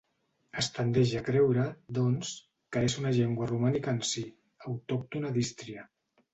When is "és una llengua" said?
2.89-3.53